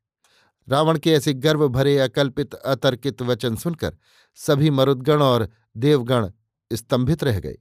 रावण 0.69 0.99
के 0.99 1.11
ऐसे 1.11 1.33
गर्व 1.33 1.67
भरे, 1.67 1.97
अकल्पित, 1.97 2.53
अतर्कित 2.53 3.21
वचन 3.21 3.55
सुनकर 3.55 3.97
सभी 4.35 4.69
मरुद्गण 4.69 5.21
और 5.21 5.49
देवगण 5.77 6.31
स्तंभित 6.73 7.23
रह 7.23 7.39
गए। 7.39 7.57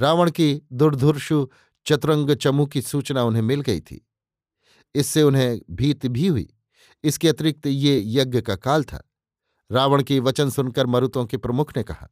रावण 0.00 0.30
की 0.30 0.62
दुर्धुर्षु, 0.72 1.48
चतुरंग 1.86 2.30
चमू 2.30 2.66
की 2.66 2.82
सूचना 2.82 3.22
उन्हें 3.24 3.42
मिल 3.42 3.60
गई 3.60 3.80
थी। 3.80 4.06
इससे 4.94 5.22
उन्हें 5.22 5.60
भीत 5.70 6.06
भी 6.06 6.26
हुई। 6.26 6.48
इसके 7.04 7.28
अतिरिक्त 7.28 7.66
ये 7.66 8.02
यज्ञ 8.04 8.40
का 8.40 8.56
काल 8.56 8.84
था। 8.84 9.02
रावण 9.70 10.02
के 10.02 10.18
वचन 10.20 10.50
सुनकर 10.50 10.86
मरुतों 10.86 11.24
के 11.26 11.36
प्रमुख 11.36 11.76
ने 11.76 11.82
कहा, 11.82 12.08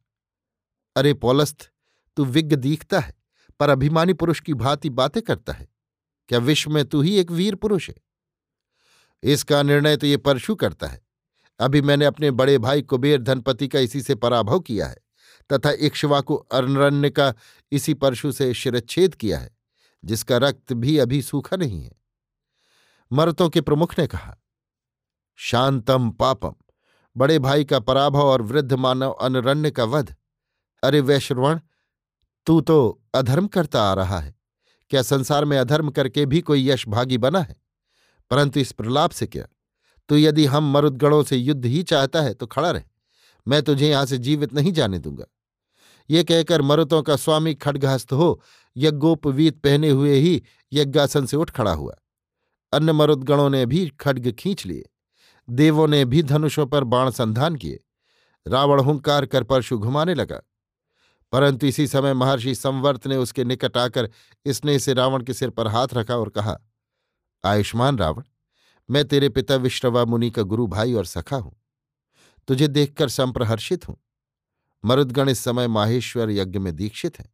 अरे 0.95 1.13
पौलस्थ 1.13 1.71
तू 2.17 2.25
विज्ञ 2.25 2.55
दीखता 2.55 2.99
है, 2.99 3.13
पर 3.59 3.69
अभिमानी 3.69 4.13
पुरुष 4.13 4.39
की 4.39 4.53
भांति 4.53 4.89
बातें 4.89 5.21
करता 5.23 5.53
है। 5.53 5.67
क्या 6.29 6.39
विश्व 6.39 6.71
में 6.71 6.85
तू 6.85 7.01
ही 7.01 7.15
एक 7.17 7.31
वीर 7.31 7.55
पुरुष 7.55 7.89
है? 7.89 7.95
इसका 9.23 9.61
निर्णय 9.63 9.97
तो 9.97 10.07
ये 10.07 10.17
परशु 10.17 10.55
करता 10.55 10.87
है। 10.87 11.01
अभी 11.59 11.81
मैंने 11.81 12.05
अपने 12.05 12.31
बड़े 12.31 12.57
भाई 12.57 12.81
कुबेर 12.81 13.21
धनपति 13.21 13.67
का 13.67 13.79
इसी 13.79 14.01
से 14.01 14.15
पराभव 14.15 14.59
किया 14.59 14.87
है, 14.87 14.97
तथा 15.49 15.71
इक्ष्वाकु 15.79 16.35
अरण्य 16.35 17.09
का 17.09 17.33
इसी 17.71 17.93
परशु 17.93 18.31
से 18.31 18.53
शिरच्छेद 18.53 19.15
किया 19.15 19.39
है, 19.39 19.49
जिसका 20.03 20.37
रक्त 20.37 20.73
भी 20.73 20.97
अभी 20.97 21.21
सूखा 21.21 21.57
नहीं 21.57 21.83
है। 21.83 21.91
मर्तों 23.11 23.49
के 23.49 23.61
प्रमुख 23.61 23.97
ने 23.99 24.07
कहा, 24.07 24.35
शांतम 25.39 26.09
पापम, 26.11 26.53
बड़े 27.15 27.39
भाई 27.39 27.65
का 27.65 27.79
पराभव 27.79 28.19
और 28.19 28.41
वृद्ध 28.41 28.73
मानव 28.73 29.11
अनरण्य 29.11 29.71
का 29.71 29.83
वध। 29.85 30.15
अरे 30.83 30.99
वैश्रवण, 31.01 31.59
तू 32.47 32.61
तो 32.61 33.01
अधर्म 33.15 33.47
करता 33.47 33.83
आ 33.83 33.93
रहा 33.93 34.19
है। 34.19 34.35
क्या 34.91 35.01
संसार 35.01 35.45
में 35.45 35.57
अधर्म 35.57 35.89
करके 35.89 36.25
भी 36.25 36.41
कोई 36.41 36.69
यश 36.69 36.87
भागी 36.87 37.17
बना 37.17 37.39
है? 37.39 37.60
परंतु 38.31 38.59
इस 38.59 38.71
प्रलाप 38.71 39.11
से 39.11 39.27
क्या? 39.27 39.45
तो 40.09 40.17
यदि 40.17 40.45
हम 40.45 40.71
मरुदगणों 40.71 41.23
से 41.23 41.37
युद्ध 41.37 41.65
ही 41.65 41.83
चाहता 41.83 42.21
है 42.21 42.33
तो 42.33 42.47
खड़ा 42.47 42.71
रहे। 42.71 42.83
मैं 43.47 43.63
तुझे 43.63 43.89
यहाँ 43.89 44.05
से 44.05 44.17
जीवित 44.17 44.53
नहीं 44.53 44.71
जाने 44.71 44.99
दूँगा। 44.99 45.25
ये 46.09 46.23
कहकर 46.23 46.61
मरुतों 46.61 47.03
का 47.03 47.15
स्वामी 47.15 47.53
खड्गहस्त 47.53 48.13
हो, 48.13 48.43
यज्ञोपवीत 48.77 49.61
पहने 49.61 49.89
हुए 49.89 50.15
ही 50.15 50.43
यज्ञासन 50.73 51.25
से 51.25 51.37
उठ 51.37 51.51
खड़ा 51.51 51.73
हुआ। 51.73 51.95
अन्य 52.73 52.91
मरुदगणों 52.91 53.49
ने 53.49 53.65
भी 53.65 53.89
खड्ग 53.89 54.31
खींच 54.31 54.65
लिए। 54.65 54.89
देवों 55.49 55.87
ने 55.87 56.05
भी 56.05 56.23
धनुषों 56.23 56.65
पर 56.65 56.83
बाण 56.83 57.09
संधान 57.09 57.55
किए। 57.55 57.79
रावण 58.47 58.79
हुंकार 58.79 59.25
कर 59.25 59.43
परशु 59.43 59.77
घुमाने 59.77 60.13
लगा। 60.13 60.41
परंतु 61.31 61.67
इसी 61.67 61.87
समय 61.87 62.13
महर्षि 62.13 62.55
संवर्त 62.55 63.07
ने 63.07 63.17
उसके 63.17 63.43
निकट 63.43 63.77
आकर 63.77 64.09
स्नेह 64.47 64.77
से 64.77 64.93
रावण 64.93 65.23
के 65.23 65.33
सिर 65.33 65.49
पर 65.49 65.67
हाथ 65.67 65.87
रखा 65.93 66.15
और 66.15 66.29
कहा 66.29 66.59
आयुष्मान 67.43 67.97
रावण, 67.97 68.23
मैं 68.89 69.05
तेरे 69.05 69.29
पिता 69.29 69.55
विश्रवा 69.55 70.05
मुनि 70.05 70.31
का 70.31 70.41
गुरु 70.41 70.67
भाई 70.67 70.93
और 70.93 71.05
सखा 71.05 71.35
हूँ। 71.35 71.61
तुझे 72.47 72.67
देखकर 72.67 73.09
संप्रहर्षित 73.09 73.87
हूँ। 73.87 73.97
मरुदगण 74.85 75.29
इस 75.29 75.39
समय 75.39 75.67
माहेश्वर 75.67 76.31
यज्ञ 76.31 76.59
में 76.59 76.75
दीक्षित 76.75 77.19
है। 77.19 77.33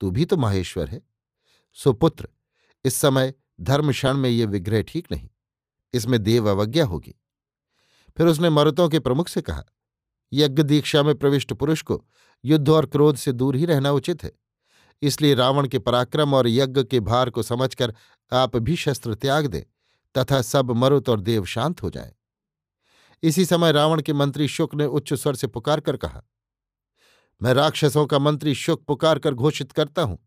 तू 0.00 0.10
भी 0.10 0.24
तो 0.24 0.36
माहेश्वर 0.36 0.88
है। 0.88 1.02
सुपुत्र, 1.72 2.28
इस 2.84 2.94
समय 2.94 3.34
धर्म 3.60 3.92
क्षण 3.92 4.14
में 4.14 4.30
ये 4.30 4.44
विग्रह 4.44 4.82
ठीक 4.82 5.12
नहीं। 5.12 5.28
इसमें 5.92 6.22
देव 6.22 6.50
अवज्ञा 6.50 6.84
होगी। 6.84 7.14
फिर 8.16 8.26
उसने 8.26 8.50
मरुतों 8.50 8.88
के 8.88 8.98
प्रमुख 8.98 9.28
से 9.28 9.42
कहा, 9.42 9.64
यज्ञ 10.32 10.62
दीक्षा 10.62 11.02
में 11.02 11.14
प्रविष्ट 11.14 11.52
पुरुष 11.52 11.82
को 11.82 12.06
युद्ध 12.44 12.68
और 12.68 12.86
क्रोध 12.86 13.16
से 13.16 13.32
दूर 13.32 13.56
ही 13.56 13.64
रहना 13.64 13.92
उचित 13.92 14.24
है। 14.24 14.32
इसलिए 15.02 15.34
रावण 15.34 15.66
के 15.68 15.78
पराक्रम 15.78 16.34
और 16.34 16.48
यज्ञ 16.48 16.82
के 16.84 17.00
भार 17.02 17.30
को 17.30 17.42
समझकर 17.42 17.94
आप 18.32 18.56
भी 18.56 18.76
शस्त्र 18.76 19.14
त्याग 19.14 19.46
दें, 19.46 19.62
तथा 20.14 20.40
सब 20.42 20.70
मरुत 20.72 21.08
और 21.08 21.20
देव 21.20 21.44
शांत 21.46 21.82
हो 21.82 21.90
जाएँ। 21.90 22.12
इसी 23.22 23.44
समय 23.44 23.72
रावण 23.72 24.00
के 24.02 24.12
मंत्री 24.12 24.48
शुक 24.48 24.74
ने 24.74 24.86
उच्च 24.86 25.12
स्वर 25.14 25.34
से 25.34 25.46
पुकार 25.46 25.80
कर 25.80 25.96
कहा, 25.96 26.22
मैं 27.40 27.52
राक्षसों 27.54 28.04
का 28.06 28.18
मंत्री 28.18 28.54
शुक 28.54 28.84
पुकार 28.84 29.18
कर 29.18 29.34
घोषित 29.34 29.72
करता 29.72 30.02
हूँ। 30.02 30.18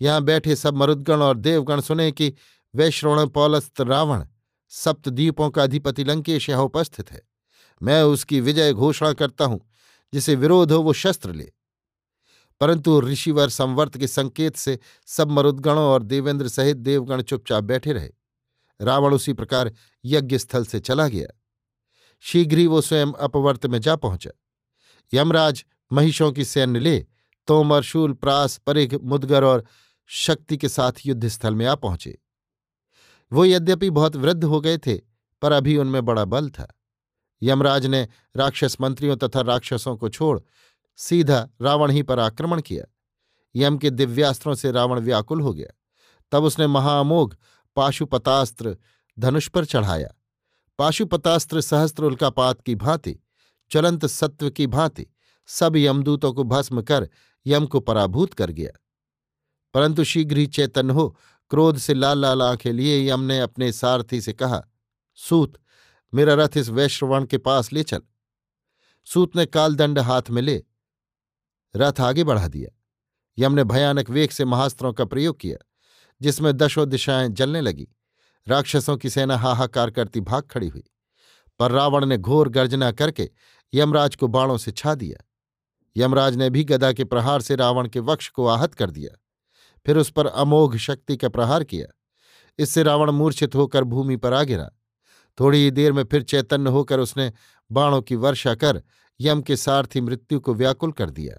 यहाँ 0.00 0.22
बैठे 0.22 0.56
सब 0.56 0.76
मरुदगण 0.76 1.22
और 1.22 1.36
देवगण 1.36 1.80
सुने 1.80 2.10
कि 2.12 2.32
वैश्रवण 2.74 3.28
पौलस्त 3.28 3.80
रावण 3.80 4.24
सप्तद्वीपों 4.72 5.48
का 5.50 5.62
अधिपति 5.62 6.04
लंकेश 6.04 6.48
यहाँ 6.48 6.62
उपस्थित 6.62 7.10
है। 7.12 7.20
मैं 7.80 8.02
उसकी 8.02 8.40
विजय 8.40 8.72
घोषणा 8.72 9.12
करता 9.12 9.44
हूँ, 9.44 9.60
जिसे 10.12 10.34
विरोध 10.34 10.72
हो 10.72 10.80
वो 10.82 10.92
शस्त्र 10.92 11.32
ले। 11.32 11.50
परंतु 12.62 13.00
ऋषिवर 13.00 13.48
संवर्त 13.48 13.98
के 13.98 14.06
संकेत 14.06 14.56
से 14.56 14.78
सब 15.06 15.30
मरुदगणों 15.30 15.84
और 15.84 16.02
देवेंद्र 16.02 16.48
सहित 16.48 16.76
देवगण 16.76 17.22
चुपचाप 17.22 17.64
बैठे 17.64 17.92
रहे। 17.92 18.10
रावण 18.80 19.14
उसी 19.14 19.32
प्रकार 19.32 19.72
यज्ञ 20.04 20.38
स्थल 20.38 20.64
से 20.64 20.80
चला 20.80 21.08
गया। 21.08 21.40
शीघ्र 22.20 22.58
ही 22.58 22.66
वो 22.66 22.80
स्वयं 22.80 23.12
अपवर्त 23.12 23.66
में 23.66 23.80
जा 23.80 23.96
पहुँचा। 23.96 24.30
यमराज 25.14 25.64
महिषों 25.92 26.32
की 26.32 26.44
सैन्य 26.44 26.80
ले, 26.80 27.06
तोमर, 27.46 27.82
शूल, 27.82 28.12
प्रास, 28.12 28.56
परिघ, 28.56 28.94
मुदगर 29.02 29.44
और 29.44 29.64
शक्ति 30.06 30.56
के 30.56 30.68
साथ 30.68 30.92
युद्धस्थल 31.06 31.54
में 31.54 31.66
आ 31.66 31.74
पहुँचे। 31.74 32.18
वो 33.32 33.44
यद्यपि 33.44 33.90
बहुत 33.90 34.16
वृद्ध 34.16 34.44
हो 34.44 34.60
गए 34.60 34.78
थे, 34.78 35.00
पर 35.42 35.52
अभी 35.52 35.76
उनमें 35.76 36.04
बड़ा 36.04 36.24
बल 36.24 36.50
था। 36.50 36.78
यमराज 37.42 37.86
ने 37.86 38.08
राक्षस 38.36 38.76
मंत्रियों 38.80 39.16
तथा 39.16 39.40
राक्षसों 39.40 39.96
को 39.96 40.08
छोड़ 40.08 40.40
सीधा 40.96 41.48
रावण 41.60 41.90
ही 41.90 42.02
पर 42.02 42.18
आक्रमण 42.18 42.60
किया। 42.60 42.84
यम 43.56 43.78
के 43.78 43.90
दिव्यास्त्रों 43.90 44.54
से 44.54 44.70
रावण 44.70 45.00
व्याकुल 45.00 45.40
हो 45.40 45.54
गया। 45.54 45.78
तब 46.32 46.44
उसने 46.44 46.66
महाअमोघ 46.66 47.34
पाशुपतास्त्र 47.76 48.76
धनुष 49.18 49.48
पर 49.48 49.64
चढ़ाया। 49.64 50.08
पाशुपतास्त्र 50.78 51.60
सहस्त्र 51.60 52.04
उल्कापात 52.04 52.60
की 52.60 52.74
भांति, 52.74 53.18
चलंत 53.70 54.06
सत्व 54.06 54.50
की 54.50 54.66
भांति 54.66 55.06
सब 55.46 55.76
यमदूतों 55.76 56.32
को 56.32 56.44
भस्म 56.44 56.82
कर 56.82 57.08
यम 57.46 57.66
को 57.66 57.80
पराभूत 57.80 58.34
कर 58.34 58.50
गया। 58.50 58.80
परंतु 59.74 60.04
शीघ्र 60.04 60.38
ही 60.38 60.46
चैतन्य 60.46 60.92
हो, 60.92 61.18
क्रोध 61.50 61.78
से 61.78 61.94
लाल 61.94 62.18
लाल 62.18 62.42
आँखें 62.42 62.72
लिए 62.72 63.10
यम 63.10 63.20
ने 63.20 63.40
अपने 63.40 63.72
सारथी 63.72 64.20
से 64.20 64.32
कहा, 64.32 64.62
सूत, 65.14 65.54
मेरा 66.14 66.34
रथ 66.34 66.48
इस 66.56 66.68
वैश्रवण 66.68 67.24
के 67.24 67.38
पास 67.38 67.72
ले 67.72 67.82
चल। 67.82 68.02
सूत 69.04 69.36
ने 69.36 69.46
कालदंड 69.46 69.98
हाथ 69.98 70.22
में 70.30 70.42
ले 70.42 70.64
रथ 71.76 72.00
आगे 72.00 72.24
बढ़ा 72.24 72.48
दिया। 72.48 72.68
यम 73.38 73.52
ने 73.52 73.64
भयानक 73.64 74.10
वेग 74.10 74.30
से 74.30 74.44
महास्त्रों 74.44 74.92
का 74.92 75.04
प्रयोग 75.04 75.38
किया, 75.40 75.56
जिसमें 76.20 76.52
दशों 76.56 76.88
दिशाएँ 76.88 77.28
जलने 77.28 77.60
लगी। 77.60 77.88
राक्षसों 78.46 78.96
की 78.96 79.10
सेना 79.10 79.36
हाहाकार 79.36 79.90
करती 79.90 80.20
भाग 80.20 80.42
खड़ी 80.42 80.68
हुई, 80.68 80.84
पर 81.60 81.70
रावण 81.70 82.06
ने 82.06 82.18
घोर 82.18 82.48
गर्जना 82.48 82.90
करके 82.92 83.30
यमराज 83.72 84.16
को 84.16 84.28
बाणों 84.28 84.56
से 84.58 84.70
छा 84.70 84.94
दिया। 84.94 85.24
यमराज 85.96 86.36
ने 86.36 86.50
भी 86.50 86.64
गदा 86.64 86.92
के 86.92 87.04
प्रहार 87.04 87.40
से 87.40 87.56
रावण 87.56 87.88
के 87.88 88.00
वक्ष 88.00 88.28
को 88.28 88.46
आहत 88.46 88.74
कर 88.74 88.90
दिया, 88.90 89.16
फिर 89.86 89.96
उस 89.96 90.10
पर 90.10 90.26
अमोघ 90.26 90.76
शक्ति 90.76 91.16
का 91.16 91.28
प्रहार 91.28 91.64
किया। 91.64 91.86
इससे 92.58 92.82
रावण 92.82 93.10
मूर्छित 93.10 93.54
होकर 93.54 93.84
भूमि 93.84 94.16
पर 94.16 94.32
आ 94.32 94.42
गिरा। 94.42 94.68
थोड़ी 95.38 95.58
ही 95.58 95.70
देर 95.70 95.92
में 95.92 96.04
फिर 96.04 96.22
चैतन्य 96.22 96.70
होकर 96.70 97.00
उसने 97.00 97.32
बाणों 97.70 98.00
की 98.02 98.16
वर्षा 98.16 98.54
कर 98.54 98.82
यम 99.20 99.42
के 99.42 99.56
सारथी 99.56 100.00
मृत्यु 100.00 100.40
को 100.40 100.54
व्याकुल 100.54 100.92
कर 100.92 101.10
दिया। 101.10 101.36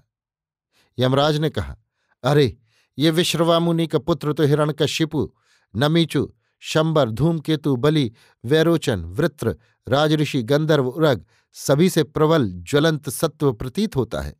यमराज 0.98 1.36
ने 1.36 1.50
कहा, 1.50 1.76
अरे, 2.22 2.56
ये 2.98 3.10
विश्रवामुनि 3.10 3.86
का 3.86 3.98
पुत्र 3.98 4.32
तो 4.32 4.42
हिरण 4.42 4.72
का 4.72 4.86
शिपु 4.86 5.34
नमीचु, 5.76 6.32
शंबर, 6.60 7.10
धूमकेतु, 7.10 7.76
बलि, 7.76 8.12
वैरोचन, 8.44 9.04
वृत्र, 9.04 9.56
राजऋषि, 9.88 10.42
गंधर्व, 10.42 10.88
उरग, 10.88 11.26
सभी 11.52 11.90
से 11.90 12.04
प्रबल, 12.04 12.50
ज्वलंत 12.52 13.10
सत्व 13.10 13.52
प्रतीत 13.52 13.96
होता 13.96 14.20
है। 14.20 14.36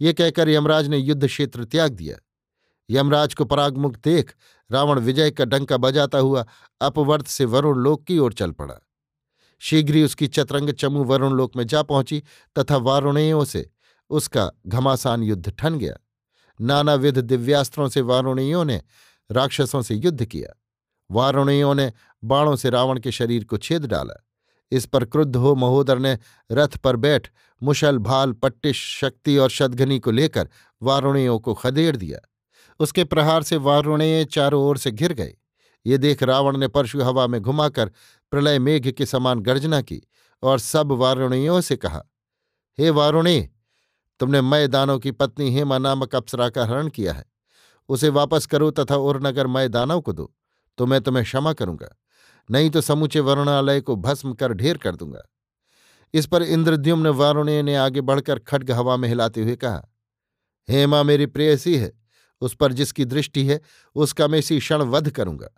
ये 0.00 0.12
कहकर 0.12 0.48
यमराज 0.48 0.88
ने 0.88 0.98
युद्ध 0.98 1.26
क्षेत्र 1.26 1.64
त्याग 1.64 1.92
दिया। 1.92 2.16
यमराज 2.90 3.34
को 3.34 3.44
परागमुख 3.44 3.96
देख, 4.04 4.34
रावण 4.72 4.98
विजय 4.98 5.30
का 5.30 5.44
डंका 5.44 5.76
बजाता 5.76 6.18
हुआ 6.18 6.46
अपवर्त 6.80 7.26
से 7.26 7.44
वरुण 7.44 7.78
लोक 7.78 8.04
की 8.04 8.18
ओर 8.18 8.32
चल 8.32 8.50
पड़ा। 8.50 8.74
शीघ्र 9.58 9.94
ही 9.94 10.02
उसकी 10.02 10.26
चतरंग 10.26 10.70
चमू 10.70 11.04
वरुण 11.04 11.32
लोक 11.32 11.56
में 11.56 11.66
जा 11.66 11.82
पहुँची 11.82 12.22
तथा 12.58 12.76
वारुणेयों 12.76 13.44
से 13.44 13.70
उसका 14.10 14.50
घमासान 14.66 15.22
युद्ध 15.22 15.50
ठन 15.50 15.78
गया। 15.78 15.96
नानाविध 16.60 17.18
दिव्यास्त्रों 17.18 17.88
से 17.88 18.00
वारुणियों 18.00 18.64
ने 18.64 18.80
राक्षसों 19.30 19.82
से 19.82 19.94
युद्ध 19.94 20.24
किया। 20.24 20.54
वारुणियों 21.10 21.74
ने 21.74 21.92
बाणों 22.24 22.56
से 22.56 22.70
रावण 22.70 23.00
के 23.00 23.12
शरीर 23.12 23.44
को 23.44 23.56
छेद 23.56 23.86
डाला। 23.86 24.24
इस 24.72 24.86
पर 24.86 25.04
क्रुद्ध 25.04 25.36
हो 25.36 25.54
महोदर 25.54 25.98
ने 25.98 26.18
रथ 26.52 26.76
पर 26.76 26.96
बैठ 26.96 27.28
मुशल, 27.62 27.98
भाल, 27.98 28.32
पट्टिश, 28.32 28.98
शक्ति 29.00 29.36
और 29.36 29.50
शतघनी 29.50 29.98
को 29.98 30.10
लेकर 30.10 30.48
वारुणियों 30.82 31.38
को 31.38 31.54
खदेड़ 31.54 31.96
दिया। 31.96 32.18
उसके 32.80 33.04
प्रहार 33.04 33.42
से 33.42 33.56
वारुणेय 33.56 34.24
चारों 34.24 34.62
ओर 34.64 34.78
से 34.78 34.90
घिर 34.90 35.12
गए। 35.12 35.34
ये 35.86 35.98
देख 35.98 36.22
रावण 36.22 36.56
ने 36.56 36.68
परशु 36.68 37.02
हवा 37.02 37.26
में 37.26 37.40
घुमाकर 37.40 37.90
प्रलय 38.30 38.58
मेघ 38.58 38.90
के 38.90 39.06
समान 39.06 39.40
गर्जना 39.40 39.80
की 39.82 40.02
और 40.42 40.58
सब 40.58 40.92
वारुणियों 40.92 41.60
से 41.60 41.76
कहा, 41.76 42.02
हे 42.78 42.90
वारुणे 42.90 43.48
तुमने 44.20 44.40
मय 44.40 44.68
दानों 44.68 44.98
की 44.98 45.10
पत्नी 45.10 45.54
हेमा 45.54 45.78
नामक 45.78 46.14
अप्सरा 46.14 46.48
का 46.48 46.64
हरण 46.66 46.88
किया 46.88 47.12
है। 47.12 47.24
उसे 47.88 48.08
वापस 48.08 48.46
करो 48.46 48.70
तथा 48.70 48.96
उर्नगर 48.96 49.46
मय 49.46 49.68
दानव 49.68 50.00
को 50.00 50.12
दो। 50.12 50.34
तो 50.78 50.86
मैं 50.86 51.00
तुम्हें 51.00 51.24
क्षमा 51.24 51.52
करूँगा। 51.52 51.88
नहीं 52.50 52.70
तो 52.70 52.80
समूचे 52.80 53.20
वरुणालय 53.20 53.80
को 53.80 53.96
भस्म 53.96 54.32
कर 54.32 54.52
ढेर 54.52 54.76
कर 54.76 54.96
दूँगा। 54.96 55.22
इस 56.14 56.26
पर 56.26 56.42
इंद्रद्युम्न 56.42 57.06
वारुणे 57.06 57.62
ने 57.62 57.76
आगे 57.76 58.00
बढ़कर 58.00 58.38
खड्ग 58.38 58.70
हवा 58.70 58.96
में 58.96 59.08
हिलाते 59.08 59.42
हुए 59.42 59.56
कहा, 59.56 59.82
हेमा 60.68 61.02
मेरी 61.02 61.26
प्रेयसी 61.26 61.76
है। 61.76 61.92
उस 62.40 62.54
पर 62.54 62.72
जिसकी 62.72 63.04
दृष्टि 63.04 63.46
है, 63.46 63.60
उसका 63.94 64.28
मैं 64.28 64.38
इसी 64.38 64.58
क्षण 64.58 64.82
वध 64.82 65.10
करूँगा। 65.10 65.48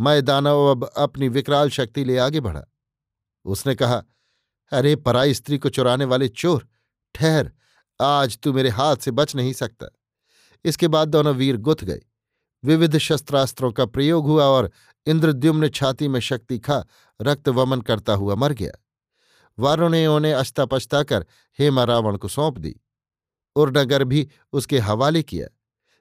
मैं 0.00 0.24
दानव 0.24 0.58
अब 0.58 0.84
अपनी 0.84 1.28
विकराल 1.28 1.70
शक्ति 1.70 2.04
ले 2.04 2.18
आगे 2.18 2.40
बढ़ा। 2.40 2.64
उसने 3.44 3.74
कहा, 3.74 4.02
अरे 4.72 4.96
पराई 4.96 5.34
स्त्री 5.34 5.58
को 5.58 5.68
चुराने 5.68 6.04
वाले 6.04 6.28
चोर, 6.28 6.68
ठहर। 7.14 7.52
आज 8.02 8.38
तू 8.38 8.52
मेरे 8.52 8.68
हाथ 8.68 8.96
से 8.96 9.10
बच 9.10 9.36
नहीं 9.36 9.52
सकता। 9.52 9.86
इसके 10.64 10.88
बाद 10.88 11.08
दोनों 11.08 11.34
वीर 11.34 11.56
गुथ 11.56 11.76
गए। 11.76 12.00
विविध 12.64 12.98
शस्त्रास्त्रों 12.98 13.72
का 13.72 13.86
प्रयोग 13.86 14.26
हुआ 14.26 14.44
और 14.44 14.70
इंद्रद्युम्न 15.06 15.68
छाती 15.68 16.08
में 16.08 16.20
शक्ति 16.20 16.58
खा 16.58 16.84
रक्त 17.22 17.48
वमन 17.48 17.80
करता 17.80 18.12
हुआ 18.12 18.34
मर 18.34 18.52
गया। 18.52 18.72
वारुणियों 19.58 20.20
ने 20.20 20.32
अस्तापस्ता 20.32 21.02
कर 21.02 21.26
हेमा 21.58 21.84
रावण 21.84 22.16
को 22.16 22.28
सौंप 22.28 22.58
दी। 22.58 22.80
उर्नगर 23.56 24.04
भी 24.04 24.28
उसके 24.52 24.78
हवाले 24.78 25.22
किया। 25.22 25.48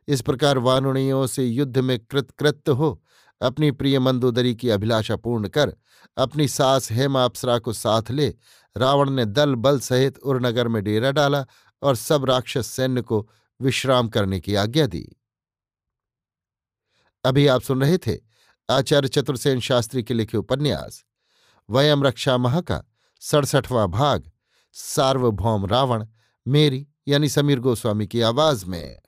इस 0.08 0.22
प्रकार 0.22 0.58
वारुणियों 0.58 1.28
से 1.28 1.46
युद्ध 1.46 1.78
में 1.78 2.00
कृतकृत्य 2.00 2.72
हो, 2.72 3.04
अपनी 3.42 3.72
प्रिय 3.72 4.00
मंदोदरी 4.00 4.56
की 4.56 4.70
अभिलाषा 4.70 5.16
पूर्ण 5.16 5.48
कर, 5.48 5.74
अपनी 6.18 6.48
सास 6.48 6.92
हेमा 6.92 7.26
अप्सरा 7.26 7.60
को 7.60 7.74
साथ 7.74 8.12
ले, 8.12 8.34
रावण 8.78 9.10
ने 9.10 9.26
दल 9.26 9.56
बल 9.56 9.80
सहित 9.80 10.18
उरनगर 10.18 10.68
में 10.68 10.84
डेरा 10.84 11.12
डाला 11.12 11.46
और 11.82 11.96
सब 11.96 12.26
राक्षस 12.26 12.68
सैन्य 12.68 13.02
को 13.02 13.30
विश्राम 13.62 14.10
करने 14.10 14.40
की 14.40 14.56
आज्ञा 14.56 14.88
दी। 14.88 15.18
अभी 17.24 17.48
आप 17.48 17.62
सुन 17.62 17.82
रहे 17.82 17.98
थे 17.98 18.18
आचार्य 18.70 19.08
चतुर्सेन 19.08 19.60
शास्त्री 19.60 20.04
के 20.04 20.14
लिखे 20.14 20.38
उपन्यास, 20.38 21.06
वयम 21.70 22.04
रक्षा 22.04 22.38
मह 22.38 22.62
का 22.62 22.84
सड़सठवां 23.20 23.88
भाग, 23.88 24.32
सार्वभौम 24.74 25.66
रावण, 25.66 26.06
मेरी 26.48 26.88
यानी 27.08 27.30
समीर 27.30 27.60
गोस्वामी 27.60 28.08
की 28.08 28.22
आवाज़ 28.22 28.66
में। 28.66 29.01